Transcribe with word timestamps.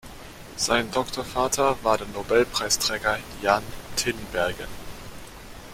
Sein 0.55 0.89
Doktorvater 0.89 1.77
war 1.83 1.95
der 1.95 2.07
Nobelpreisträger 2.07 3.19
Jan 3.43 3.61
Tinbergen. 3.97 4.65